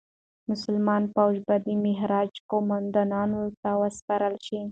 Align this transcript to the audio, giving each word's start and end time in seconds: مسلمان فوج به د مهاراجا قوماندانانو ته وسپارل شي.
مسلمان 0.49 1.03
فوج 1.13 1.35
به 1.47 1.55
د 1.65 1.67
مهاراجا 1.85 2.39
قوماندانانو 2.51 3.41
ته 3.61 3.69
وسپارل 3.81 4.35
شي. 4.45 4.59